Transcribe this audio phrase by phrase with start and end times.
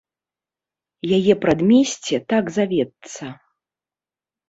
[1.17, 3.25] Яе прадмесце так завецца.